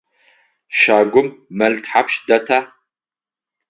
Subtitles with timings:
[0.79, 1.27] Щагум
[1.57, 2.59] мэл тхьапш дэта?